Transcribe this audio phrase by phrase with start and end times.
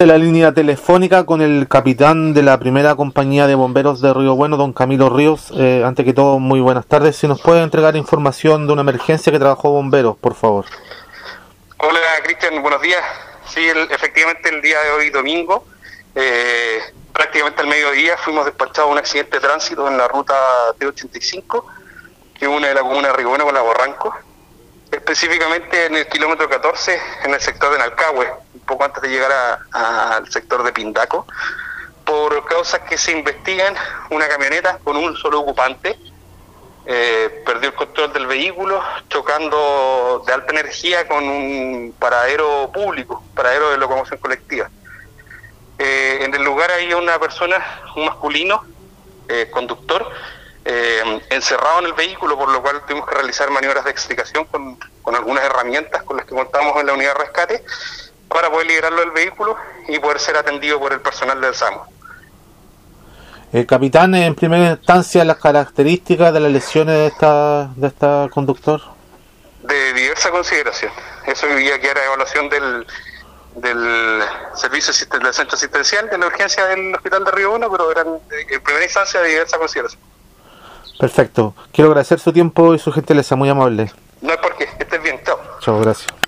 [0.00, 4.36] de la línea telefónica con el capitán de la primera compañía de bomberos de Río
[4.36, 5.52] Bueno, don Camilo Ríos.
[5.56, 7.16] Eh, ante que todo, muy buenas tardes.
[7.16, 10.66] Si nos puede entregar información de una emergencia que trabajó bomberos, por favor.
[11.78, 13.02] Hola, Cristian, buenos días.
[13.48, 15.64] Sí, efectivamente el día de hoy, domingo,
[16.14, 16.78] eh,
[17.12, 20.36] prácticamente al mediodía, fuimos despachados a un accidente de tránsito en la ruta
[20.78, 21.64] T85,
[22.38, 24.14] que une la comuna de Río Bueno con la Borranco,
[25.18, 28.28] específicamente en el kilómetro 14, en el sector de Nalcahue
[28.64, 31.26] poco antes de llegar al sector de Pindaco,
[32.04, 33.74] por causas que se investigan,
[34.10, 35.98] una camioneta con un solo ocupante
[36.86, 43.70] eh, perdió el control del vehículo, chocando de alta energía con un paradero público, paradero
[43.70, 44.70] de locomoción colectiva.
[45.80, 47.56] Eh, en el lugar hay una persona,
[47.96, 48.64] un masculino,
[49.28, 50.08] eh, conductor,
[51.30, 55.14] encerrado en el vehículo, por lo cual tuvimos que realizar maniobras de explicación con, con
[55.14, 57.64] algunas herramientas con las que contamos en la unidad de rescate
[58.28, 59.56] para poder liberarlo del vehículo
[59.88, 61.80] y poder ser atendido por el personal del SAMU.
[63.50, 68.82] El capitán, en primera instancia, las características de las lesiones de esta, de esta conductor.
[69.62, 70.92] De diversa consideración.
[71.26, 72.86] Eso ya que era evaluación del,
[73.56, 74.22] del
[74.54, 78.60] servicio del centro asistencial de la urgencia del hospital de Río 1, pero eran en
[78.60, 80.02] primera instancia de diversa consideración.
[80.98, 81.54] Perfecto.
[81.72, 83.92] Quiero agradecer su tiempo y su gentileza, muy amable.
[84.20, 85.38] No es porque, estés bien, chao.
[85.60, 86.08] Chao, gracias.